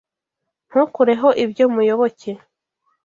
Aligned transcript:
Ntukureho 0.67 1.29
ibyo 1.43 1.65
Muyoboke. 1.73 2.31